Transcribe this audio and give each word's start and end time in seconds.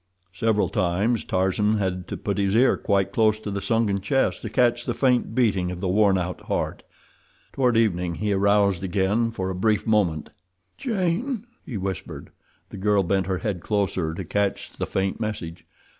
Several 0.33 0.67
times 0.67 1.23
Tarzan 1.23 1.77
had 1.77 2.07
to 2.07 2.17
put 2.17 2.39
his 2.39 2.55
ear 2.55 2.75
quite 2.75 3.11
close 3.13 3.37
to 3.41 3.51
the 3.51 3.61
sunken 3.61 4.01
chest 4.01 4.41
to 4.41 4.49
catch 4.49 4.83
the 4.83 4.95
faint 4.95 5.35
beating 5.35 5.69
of 5.69 5.79
the 5.79 5.87
worn 5.87 6.17
out 6.17 6.41
heart. 6.41 6.81
Toward 7.53 7.77
evening 7.77 8.15
he 8.15 8.33
aroused 8.33 8.83
again 8.83 9.29
for 9.29 9.51
a 9.51 9.55
brief 9.55 9.85
moment. 9.85 10.31
"Jane," 10.75 11.45
he 11.63 11.77
whispered. 11.77 12.31
The 12.69 12.77
girl 12.77 13.03
bent 13.03 13.27
her 13.27 13.37
head 13.37 13.61
closer 13.61 14.15
to 14.15 14.25
catch 14.25 14.71
the 14.71 14.87
faint 14.87 15.19
message. 15.19 15.65